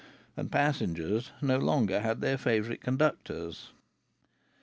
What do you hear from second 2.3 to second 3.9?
favourite conductors.